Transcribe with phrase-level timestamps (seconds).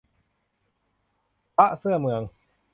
[1.57, 2.21] พระเสื้อเมือง